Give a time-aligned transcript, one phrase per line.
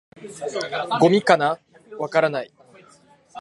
[0.99, 1.59] 「ゴミかな？」
[1.99, 2.51] 「わからない」